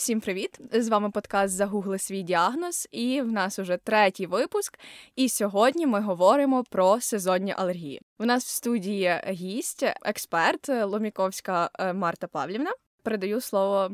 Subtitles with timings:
[0.00, 0.58] Всім привіт!
[0.72, 4.78] З вами подкаст Загугли свій діагноз, і в нас уже третій випуск.
[5.16, 8.00] І сьогодні ми говоримо про сезонні алергії.
[8.18, 12.70] У нас в студії гість, експерт Ломіковська е, Марта Павлівна.
[13.02, 13.90] Передаю слово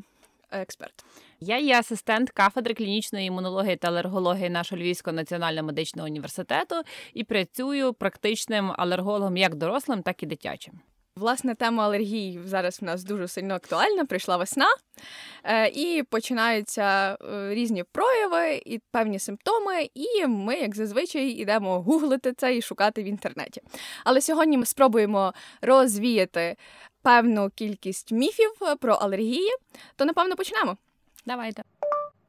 [0.51, 1.05] експерт.
[1.41, 6.75] Я є асистент кафедри клінічної імунології та алергології нашого Львівського національного медичного університету
[7.15, 10.81] і працюю практичним алергологом як дорослим, так і дитячим.
[11.17, 14.05] Власне, тема алергії зараз в нас дуже сильно актуальна.
[14.05, 14.67] Прийшла весна,
[15.45, 19.89] е, і починаються е, різні прояви і певні симптоми.
[19.95, 23.63] І ми, як зазвичай, йдемо гуглити це і шукати в інтернеті.
[24.05, 26.57] Але сьогодні ми спробуємо розвіяти
[27.03, 29.51] певну кількість міфів про алергії.
[29.97, 30.77] То напевно почнемо.
[31.27, 31.63] Давайте.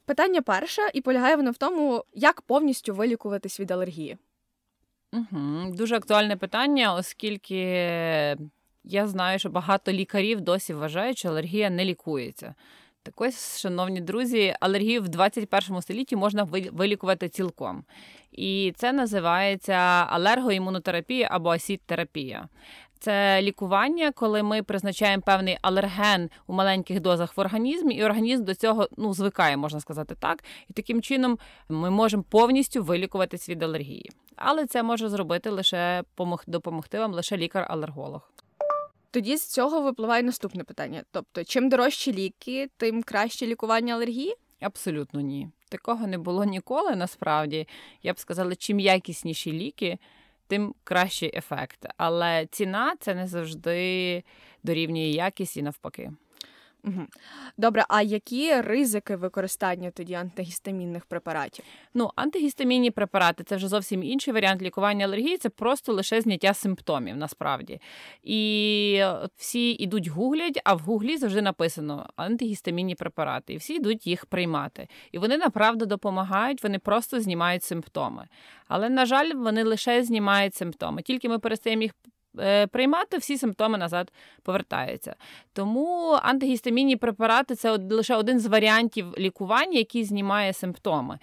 [0.06, 4.18] Питання перше, і полягає воно в тому, як повністю вилікуватись від алергії.
[5.14, 5.72] Угу.
[5.72, 8.38] Дуже актуальне питання, оскільки
[8.90, 12.56] я знаю, що багато лікарів досі вважають, що алергія не лікується.
[13.04, 17.84] Так ось, шановні друзі, алергію в 21 столітті можна вилікувати цілком.
[18.32, 19.74] І це називається
[20.10, 22.48] алергоімунотерапія або асід-терапія.
[23.00, 28.56] Це лікування, коли ми призначаємо певний алерген у маленьких дозах в організмі, і організм до
[28.56, 30.44] цього ну, звикає, можна сказати так.
[30.70, 31.40] І таким чином
[31.70, 34.12] ми можемо повністю вилікуватись від алергії.
[34.36, 36.04] Але це може зробити лише
[36.48, 38.32] допомогти вам лише лікар-алерголог.
[39.12, 44.36] Тоді з цього випливає наступне питання: тобто, чим дорожчі ліки, тим краще лікування алергії?
[44.60, 45.50] Абсолютно ні.
[45.70, 46.96] Такого не було ніколи.
[46.96, 47.68] Насправді
[48.04, 49.98] я б сказала, чим якісніші ліки,
[50.48, 51.86] тим кращий ефект.
[51.98, 54.24] Але ціна це не завжди
[54.64, 56.12] дорівнює якість і навпаки.
[56.84, 57.08] Угу.
[57.58, 61.66] Добре, а які ризики використання тоді антигістамінних препаратів?
[61.94, 67.18] Ну, антигістамінні препарати це вже зовсім інший варіант лікування алергії, це просто лише зняття симптомів
[67.18, 67.80] насправді.
[68.24, 69.02] І
[69.36, 73.54] всі йдуть гуглять, а в гуглі завжди написано антигістамінні препарати.
[73.54, 74.88] І всі йдуть їх приймати.
[75.12, 78.28] І вони направду допомагають, вони просто знімають симптоми.
[78.68, 81.02] Але, на жаль, вони лише знімають симптоми.
[81.02, 82.17] Тільки ми перестаємо їх Е,
[82.72, 84.12] приймати, всі симптоми назад
[84.44, 85.16] повертаються.
[85.54, 91.20] Тому антигістамінні препарати це лише один з варіантів лікування, який знімає симптоми.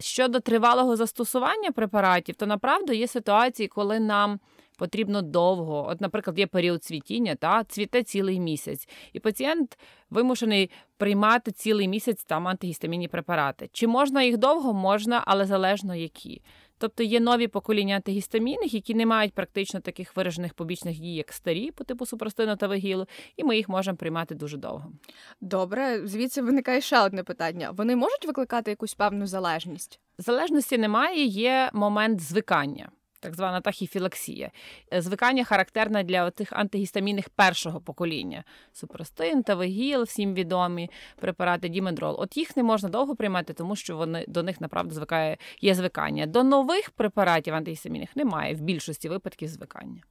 [0.00, 4.40] Щодо тривалого застосування препаратів, то направду є ситуації, коли нам
[4.80, 5.86] потрібно довго.
[5.88, 9.78] От, наприклад, є період цвітіння, та цвіте цілий місяць, і пацієнт
[10.10, 13.68] вимушений приймати цілий місяць там антигістамінні препарати.
[13.72, 14.72] Чи можна їх довго?
[14.72, 16.42] Можна, але залежно які.
[16.78, 21.70] Тобто є нові покоління антигістамінних, які не мають практично таких виражених побічних дій, як старі,
[21.70, 24.92] по типу супрастину та вигілу, і ми їх можемо приймати дуже довго.
[25.40, 30.00] Добре, звідси виникає ще одне питання: вони можуть викликати якусь певну залежність?
[30.18, 34.50] Залежності немає, є момент звикання так звана тахіфілаксія.
[34.92, 38.44] Е, звикання характерне для тих антигістамінних першого покоління.
[38.72, 42.16] Супростин, тавигіл, всім відомі препарати, дімендрол.
[42.18, 46.26] От їх не можна довго приймати, тому що вони до них направду звикає є звикання.
[46.26, 50.02] До нових препаратів антигістамінних немає в більшості випадків звикання.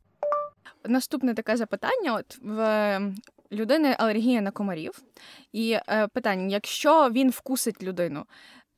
[0.86, 3.00] Наступне таке запитання: от в
[3.52, 5.03] людини алергія на комарів,
[5.53, 8.25] і е, питання: якщо він вкусить людину,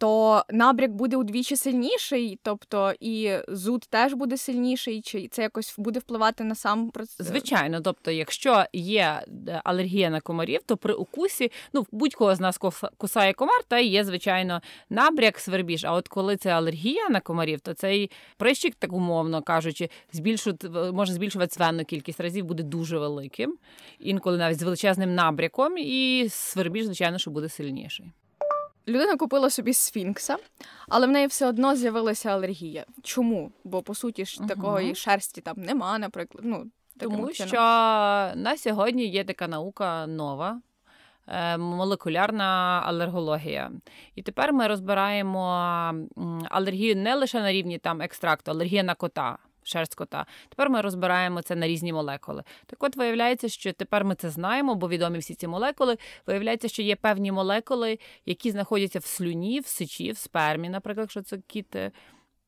[0.01, 6.00] то набряк буде удвічі сильніший, тобто і зуд теж буде сильніший, чи це якось буде
[6.00, 7.28] впливати на сам процес?
[7.28, 12.59] Звичайно, тобто, якщо є е, алергія на комарів, то при укусі ну будь-кого з нас
[12.97, 15.85] кусає комар, та є звичайно набряк, свербіж.
[15.85, 20.56] А от коли це алергія на комарів, то цей прищик, так умовно кажучи, збільшує,
[20.94, 23.57] може збільшувати свенну кількість разів, буде дуже великим,
[24.00, 28.11] інколи навіть з величезним набряком, і свербіж, звичайно, що буде сильніший.
[28.88, 30.38] Людина купила собі сфінкса,
[30.90, 32.86] але в неї все одно з'явилася алергія.
[33.03, 33.52] Чому?
[33.64, 36.44] Бо по суті ж такої шерсті там нема, наприклад.
[36.46, 36.66] Ну
[37.00, 37.58] тому що
[38.36, 40.62] на сьогодні є така наука нова.
[41.28, 43.72] Е, молекулярна алергологія.
[44.16, 45.46] І тепер ми розбираємо
[46.50, 49.38] алергію не лише на рівні там екстракту, алергія на кота
[49.72, 50.26] шерсть кота.
[50.50, 52.44] Тепер ми розбираємо це на різні молекули.
[52.66, 55.97] Так от виявляється, що тепер ми це знаємо, бо відомі всі ці молекули.
[56.28, 61.22] Виявляється, що є певні молекули, які знаходяться в слюні, в сечі, в спермі, наприклад, якщо
[61.22, 61.76] це кіт.
[61.76, 61.91] Е,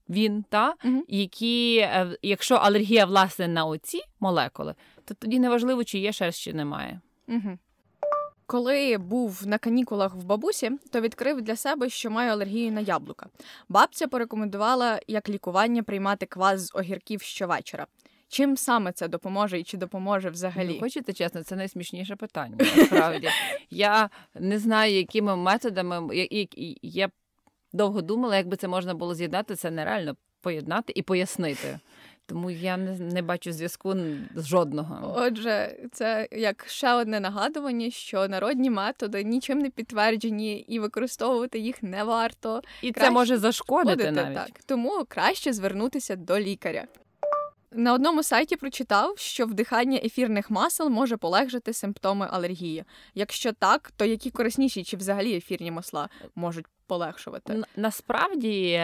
[0.09, 5.99] він, та, uh які, е, якщо алергія власне на оці молекули, то тоді неважливо, чи
[5.99, 7.01] є шерсть, чи немає.
[7.27, 7.57] uh
[8.45, 13.27] коли був на канікулах в бабусі, то відкрив для себе, що маю алергію на яблука.
[13.69, 17.87] Бабця порекомендувала як лікування приймати квас з огірків щовечора.
[18.27, 20.73] Чим саме це допоможе і чи допоможе взагалі?
[20.73, 22.55] Ну, Хочете чесно, це найсмішніше питання.
[22.75, 23.29] Насправді
[23.69, 26.47] я не знаю, якими методами я,
[26.81, 27.09] я
[27.73, 29.55] довго думала, як би це можна було з'єднати.
[29.55, 31.79] Це нереально поєднати і пояснити.
[32.25, 33.95] Тому я не, не бачу зв'язку
[34.35, 35.13] жодного.
[35.17, 41.83] Отже, це як ще одне нагадування, що народні методи нічим не підтверджені і використовувати їх
[41.83, 42.61] не варто.
[42.81, 44.35] І краще це може зашкодити навіть.
[44.35, 44.49] так.
[44.65, 46.87] Тому краще звернутися до лікаря.
[47.75, 52.83] На одному сайті прочитав, що вдихання ефірних масел може полегшити симптоми алергії.
[53.15, 57.63] Якщо так, то які корисніші чи взагалі ефірні масла можуть полегшувати.
[57.75, 58.81] Насправді,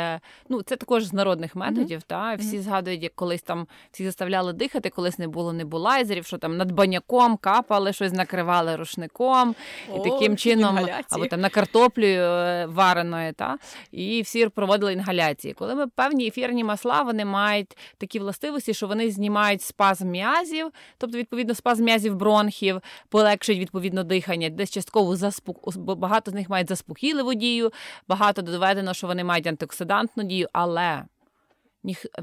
[0.50, 2.00] ну це також з народних методів.
[2.00, 2.08] Mm-hmm.
[2.08, 2.62] Та всі mm-hmm.
[2.62, 7.38] згадують, як колись там всі заставляли дихати, колись не було небулайзерів, що там над баняком
[7.38, 9.56] капали, щось накривали рушником,
[9.92, 11.06] О, і таким чином інгаляції.
[11.12, 13.58] або там на картоплю е, вареною, та
[13.92, 15.54] і всі проводили інгаляції.
[15.54, 21.18] Коли ми певні ефірні масла, вони мають такі властивості, що вони знімають спазм м'язів, тобто
[21.18, 25.78] відповідно спазм м'язів бронхів, полегшують відповідно дихання, десь частково заспок...
[25.78, 27.72] багато з них мають заспокійливу дію
[28.08, 31.04] багато доведено, що вони мають антиоксидантну дію, але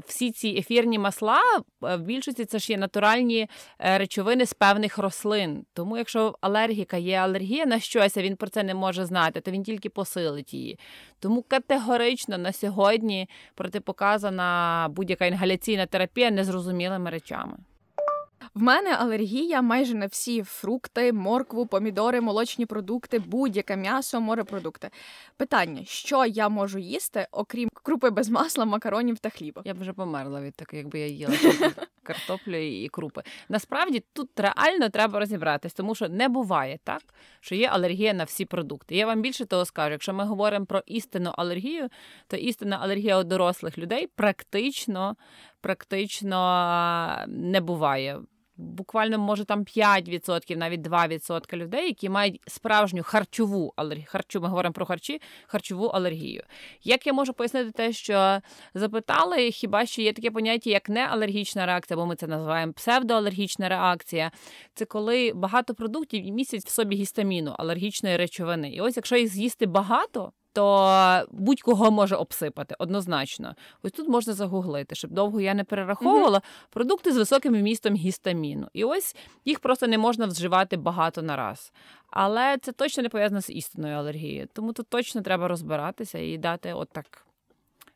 [0.07, 1.41] всі ці ефірні масла
[1.83, 5.65] е, в більшості це ж є натуральні е, речовини з певних рослин.
[5.73, 9.51] Тому, якщо алергіка є алергія на щось, а він про це не може знати, то
[9.51, 10.79] він тільки посилить її.
[11.19, 17.57] Тому категорично на сьогодні протипоказана будь-яка інгаляційна терапія незрозумілими речами.
[18.57, 24.89] В мене алергія майже на всі фрукти, моркву, помідори, молочні продукти, будь-яке м'ясо, морепродукти.
[25.37, 29.61] Питання: що я можу їсти, окрім крупи без масла, макаронів та хліба?
[29.65, 31.33] Я б вже померла від такого, якби я їла
[32.03, 33.23] картоплю і крупи.
[33.49, 37.01] Насправді тут реально треба розібратись, тому що не буває так,
[37.39, 38.95] що є алергія на всі продукти.
[38.95, 41.89] Я вам більше того скажу, якщо ми говоримо про істинну алергію,
[42.27, 45.15] то істинна алергія у дорослих людей практично,
[45.61, 48.19] практично не буває
[48.57, 54.07] буквально може там 5%, навіть 2% людей, які мають справжню харчову алергію.
[54.09, 56.43] Харчу, ми говоримо про харчі, харчову алергію.
[56.83, 58.41] Як я можу пояснити те, що
[58.73, 64.31] запитали, хіба що є таке поняття, як неалергічна реакція, бо ми це називаємо псевдоалергічна реакція.
[64.73, 68.69] Це коли багато продуктів містять в собі гістаміну, алергічної речовини.
[68.69, 73.55] І ось, якщо їх з'їсти багато то будь-кого може обсипати однозначно.
[73.83, 76.73] Ось тут можна загуглити, щоб довго я не перераховувала mm-hmm.
[76.73, 78.67] продукти з високим вмістом гістаміну.
[78.73, 79.15] І ось
[79.45, 81.73] їх просто не можна вживати багато на раз.
[82.09, 84.47] Але це точно не пов'язано з істинною алергією.
[84.53, 87.25] Тому тут точно треба розбиратися і дати отак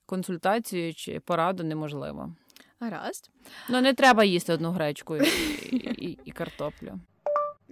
[0.05, 2.35] консультацію чи пораду неможливо.
[2.79, 3.29] Гаразд.
[3.69, 5.27] Ну не треба їсти одну гречку і,
[5.75, 6.99] і, і картоплю.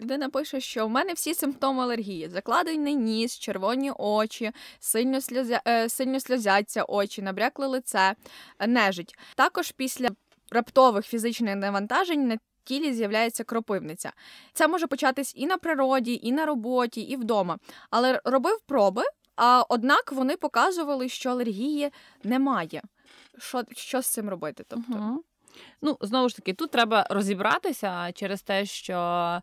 [0.02, 5.62] Людина пише, що в мене всі симптоми алергії: закладений ніс, червоні очі, сильно сльозя...
[5.68, 8.16] Е, сильно сльозяться очі, набрякле лице,
[8.68, 9.16] нежить.
[9.36, 10.10] Також після
[10.52, 14.12] раптових фізичних навантажень на тілі з'являється кропивниця.
[14.54, 17.58] Це може початись і на природі, і на роботі, і вдома.
[17.90, 19.04] Але робив проби,
[19.36, 21.92] а однак вони показували, що алергії
[22.24, 22.82] немає.
[23.38, 24.64] Що що з цим робити?
[24.68, 25.24] Тобто, угу.
[25.82, 29.42] ну знову ж таки, тут треба розібратися через те, що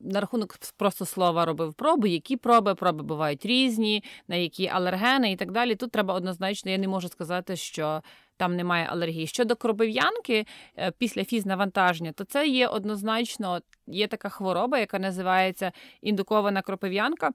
[0.00, 5.36] на рахунок просто слова робив проби, які проби, проби бувають різні, на які алергени і
[5.36, 5.74] так далі.
[5.74, 8.02] Тут треба однозначно, я не можу сказати, що
[8.36, 9.26] там немає алергії.
[9.26, 10.46] Щодо кропив'янки
[10.78, 15.72] е, після фізнавантаження, то це є однозначно є така хвороба, яка називається
[16.02, 17.30] індукована кропив'янка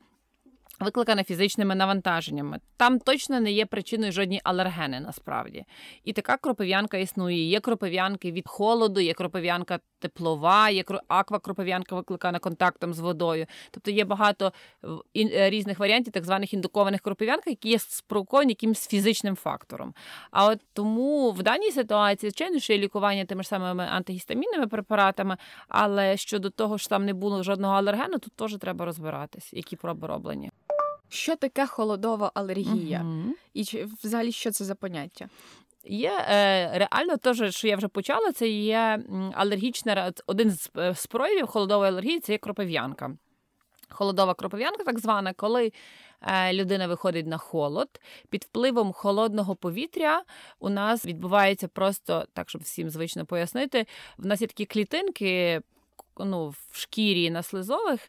[0.79, 2.59] викликана фізичними навантаженнями.
[2.77, 5.65] Там точно не є причиною жодні алергени насправді.
[6.03, 7.49] І така кропив'янка існує.
[7.49, 13.45] Є кропив'янки від холоду, є кропив'янка теплова, є аквакропив'янка викликана контактом з водою.
[13.71, 14.53] Тобто є багато
[15.15, 19.93] е, різних варіантів, так званих індукованих кропив'янок, які є спровоковані якимось фізичним фактором.
[20.31, 25.37] А от тому в даній ситуації, звичайно, що є лікування тими ж самими антигістамінними препаратами,
[25.67, 30.07] але щодо того, що там не було жодного алергену, тут теж треба розбиратись, які проби
[30.07, 30.51] роблені.
[31.09, 33.01] Що таке холодова алергія?
[33.01, 33.35] Угу.
[33.53, 33.63] І
[34.03, 35.29] взагалі що це за поняття?
[35.85, 41.07] Є е, реально теж, що я вже почала, це є алергічна один з, е, з
[41.07, 43.17] проявів холодової алергії це є кропив'янка.
[43.89, 45.71] Холодова кропив'янка, так звана, коли
[46.21, 47.89] е, людина виходить на холод,
[48.29, 50.23] під впливом холодного повітря
[50.59, 53.85] у нас відбувається просто так, щоб всім звично пояснити.
[54.17, 55.61] В нас є такі клітинки
[56.19, 57.99] ну, в шкірі на слизових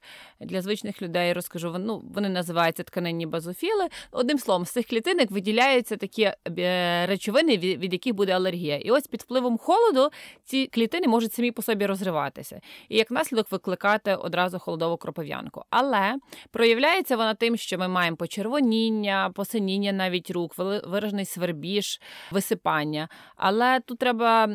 [0.41, 3.89] для звичних людей розкажу, ну, вони називаються тканинні базофіли.
[4.11, 8.77] Одним словом, з цих клітинок виділяються такі е, речовини, від яких буде алергія.
[8.77, 10.11] І ось під впливом холоду
[10.45, 12.61] ці клітини можуть самі по собі розриватися.
[12.89, 15.65] І як наслідок викликати одразу холодову кропив'янку.
[15.71, 16.17] Але
[16.51, 23.09] проявляється вона тим, що ми маємо почервоніння, посиніння навіть рук, виражений свербіж, висипання.
[23.37, 24.47] Але тут треба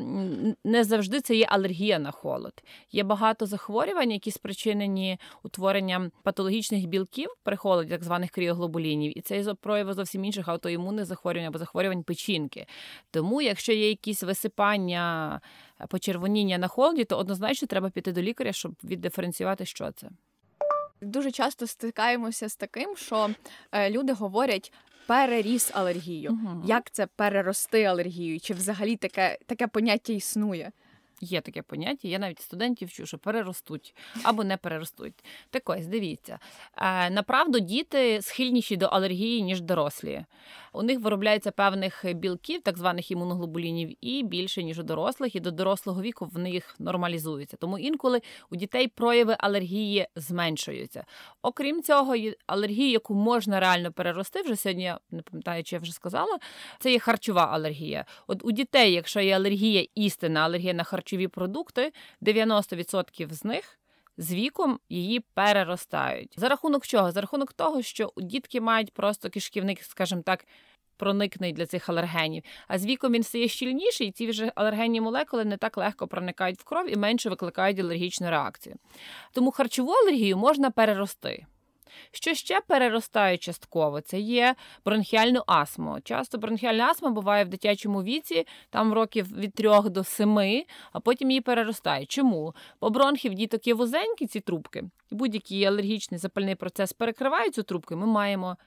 [0.64, 2.54] не завжди це є алергія на холод.
[2.92, 9.22] Є багато багато захворювань, які спричинені утворенням патологічних білків при холоді, так званих кріоглобулінів, і
[9.22, 12.66] це прояви зовсім інших аутоімунних захворювань або захворювань печінки.
[13.12, 15.42] Тому, якщо є якісь висипання,
[15.90, 20.10] почервоніння на холоді, то однозначно треба піти до лікаря, щоб віддиференціювати, що це.
[21.02, 23.30] Дуже часто стикаємося з таким, що
[23.72, 24.74] е, люди говорять.
[25.08, 26.32] Переріс алергію.
[26.32, 28.40] uh Як це перерости алергію?
[28.40, 30.72] Чи взагалі таке таке поняття існує?
[31.22, 35.14] Є таке поняття, я навіть студентів вчу, що переростуть або не переростуть.
[35.50, 36.40] Так ось, дивіться.
[36.78, 40.26] Е, направду діти схильніші до алергії, ніж дорослі.
[40.74, 45.52] У них виробляється певних білків, так званих імуноглобулінів, і більше, ніж у дорослих, і до
[45.52, 47.58] дорослого віку в них нормалізується.
[47.58, 51.06] Тому інколи у дітей прояви алергії зменшуються.
[51.42, 52.16] Окрім цього,
[52.48, 56.38] алергія, яку можна реально перерости, вже сьогодні я не пам'ятаю, чи я вже сказала,
[56.80, 58.06] це є харчова алергія.
[58.28, 63.80] От у дітей, якщо є алергія, істинна алергія на харчові харчові продукти, 90% з них
[64.18, 66.34] з віком її переростають.
[66.38, 67.12] За рахунок чого?
[67.12, 70.46] За рахунок того, що дітки мають просто кишківник, скажімо так.
[70.98, 75.46] Проникний для цих алергенів, а з віком він стає щільніший, і ці вже алергенні молекули
[75.46, 78.76] не так легко проникають в кров і менше викликають алергічну реакцію.
[79.32, 81.46] Тому харчову алергію можна перерости.
[82.12, 84.56] Що ще переростає частково, це є
[84.86, 85.98] бронхіальну астму.
[86.04, 90.40] Часто бронхіальна астма буває в дитячому віці, там років від 3 до 7,
[90.92, 92.06] а потім її переростає.
[92.06, 92.56] Чому?
[92.82, 97.94] Бо бронхів діток є вузенькі, ці трубки, і будь-який алергічний запальний процес перекриває цю трубку,
[97.94, 98.58] і ми маємо.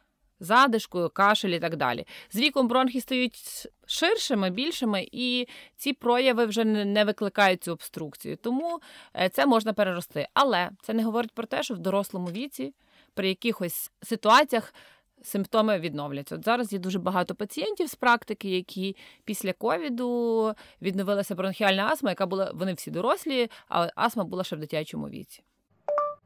[0.43, 2.07] Задишку, кашель і так далі.
[2.31, 8.37] З віком бронхи стають ширшими, більшими, і ці прояви вже не викликають цю обструкцію.
[8.37, 8.81] Тому
[9.17, 10.29] е, це можна перерости.
[10.35, 12.75] Але це не говорить про те, що в дорослому віці
[13.14, 14.75] при якихось ситуаціях
[15.23, 16.35] симптоми відновляться.
[16.35, 22.26] От зараз є дуже багато пацієнтів з практики, які після ковіду відновилася бронхіальна астма, яка
[22.26, 25.42] була вони всі дорослі, а астма була ще в дитячому віці.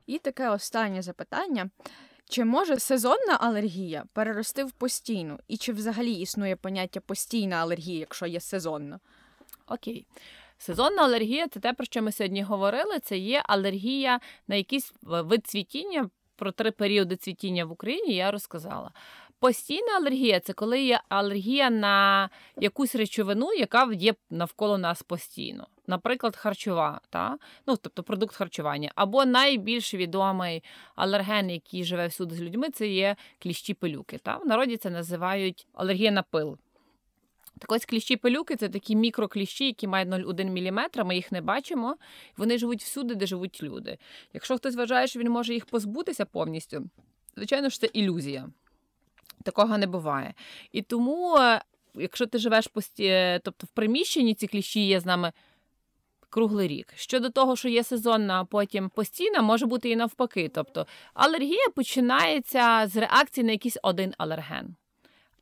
[0.07, 1.71] І таке останнє запитання.
[2.29, 5.39] Чи може сезонна алергія перерости в постійну?
[5.49, 9.01] І чи взагалі існує поняття постійна алергія, якщо є сезонна?
[9.67, 10.07] Окей.
[10.59, 12.99] Сезонна алергія це те, про що ми сьогодні говорили.
[12.99, 18.91] Це є алергія на якийсь вид цвітіння про три періоди цвітіння в Україні я розказала.
[19.39, 25.67] Постійна алергія це коли є алергія на якусь речовину, яка є навколо нас постійно.
[25.87, 27.39] Наприклад, харчова, та?
[27.67, 28.93] ну, тобто продукт харчування.
[28.95, 30.63] Або найбільш відомий
[30.97, 34.19] алерген, який живе всюди з людьми, це є кліщі пилюки.
[34.19, 34.37] Та?
[34.37, 36.59] В народі це називають алергія на пил.
[37.59, 41.97] Так ось кліщі пилюки це такі мікрокліщі, які мають 0,1 мм, ми їх не бачимо.
[42.37, 43.99] Вони живуть всюди, де живуть люди.
[44.33, 46.91] Якщо хтось вважає, що він може їх позбутися повністю,
[47.37, 48.49] звичайно ж це ілюзія.
[49.43, 50.35] Такого не буває.
[50.73, 51.63] І тому, е,
[51.95, 53.05] якщо ти живеш пості...
[53.05, 55.33] Е, тобто в приміщенні ці кліщі є з нами
[56.31, 56.93] круглий рік.
[56.97, 60.51] Щодо того, що є сезонна, а потім постійна, може бути і навпаки.
[60.55, 64.77] Тобто алергія починається з реакції на якийсь один алерген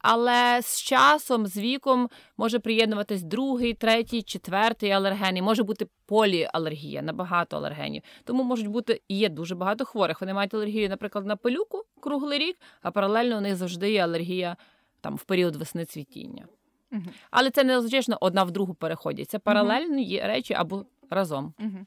[0.06, 5.36] але з часом, з віком може приєднуватись другий, третій, четвертий алерген.
[5.36, 8.02] І може бути поліалергія на багато алергенів.
[8.24, 10.20] Тому можуть бути і є дуже багато хворих.
[10.20, 14.56] Вони мають алергію, наприклад, на пилюку круглий рік, а паралельно у них завжди є алергія
[15.00, 16.46] там в період весни цвітіння.
[16.92, 17.02] Угу.
[17.30, 19.30] Але це не означає, що одна в другу переходять.
[19.30, 21.54] Це паралельні речі або разом.
[21.60, 21.86] Угу.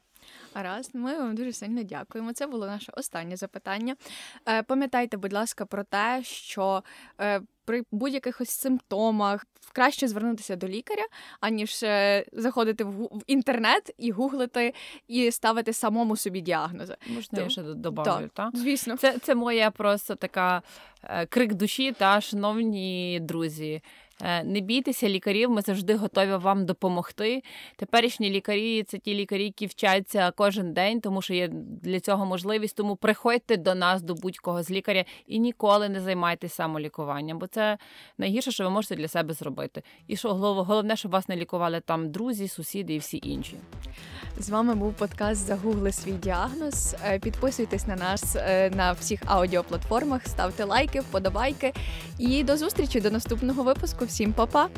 [0.58, 2.32] Гаразд, ми вам дуже сильно дякуємо.
[2.32, 3.96] Це було наше останнє запитання.
[4.48, 6.82] Е, Пам'ятайте, будь ласка, про те, що
[7.20, 11.02] е, при будь-яких ось симптомах краще звернутися до лікаря,
[11.40, 14.74] аніж е, заходити в, в інтернет і гуглити,
[15.08, 16.96] і ставити самому собі діагнози.
[17.06, 17.44] Можна То...
[17.44, 18.50] я ще додаю, так?
[18.56, 20.62] Звісно, це це моя просто така
[21.02, 23.82] е, крик душі, та шановні друзі.
[24.22, 27.42] Е, не бійтеся лікарів, ми завжди готові вам допомогти.
[27.76, 31.48] Теперішні лікарі це ті лікарі, які вчаться кожен день, тому що є
[31.82, 32.76] для цього можливість.
[32.76, 37.78] Тому приходьте до нас, до будь-кого з лікаря, і ніколи не займайтеся самолікуванням, бо це
[38.18, 39.82] найгірше, що ви можете для себе зробити.
[40.06, 43.56] І що головне, щоб вас не лікували там друзі, сусіди і всі інші.
[44.38, 46.96] З вами був подкаст Загугли свій діагноз.
[47.04, 51.72] Е, підписуйтесь на нас е, на всіх аудіоплатформах, ставте лайки, вподобайки.
[52.18, 54.07] І до зустрічі до наступного випуску.
[54.08, 54.68] Всім па-па!